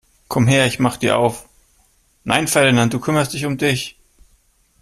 [0.29, 1.47] Komm her, ich mach dir auf!
[2.23, 3.99] Nein Ferdinand, du kümmerst dich um dich!